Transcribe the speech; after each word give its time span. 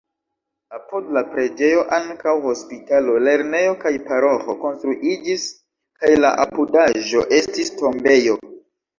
Apud 0.75 1.09
la 1.15 1.21
preĝejo 1.33 1.81
ankaŭ 1.97 2.31
hospitalo, 2.45 3.17
lernejo 3.27 3.75
kaj 3.83 3.91
paroĥo 4.07 4.55
konstruiĝis 4.63 5.43
kaj 6.05 6.11
la 6.23 6.31
apudaĵo 6.47 7.21
estis 7.41 7.71
tombejo. 7.83 8.39